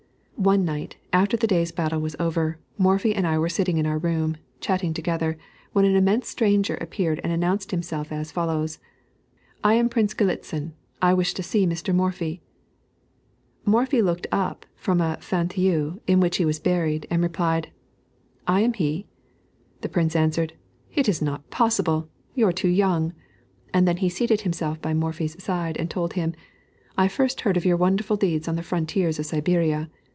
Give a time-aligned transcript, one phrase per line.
[0.37, 3.99] One night, after the day's battle was over, Morphy and I were sitting in our
[3.99, 5.37] room, chatting together,
[5.71, 8.79] when an immense stranger appeared and announced himself as follows:
[9.63, 11.93] "I am Prince Galitzin; I wish to see Mr.
[11.93, 12.41] Morphy."
[13.65, 17.69] Morphy looked up from a fauteuil in which he was buried, and replied,
[18.47, 19.05] "I am he."
[19.81, 20.53] The Prince answered,
[20.95, 22.09] "It is not possible!
[22.33, 23.13] you're too young;"
[23.75, 26.33] and then he seated himself by Morphy's side and told him,
[26.97, 29.87] "I first heard of your wonderful deeds on the frontiers of Siberia.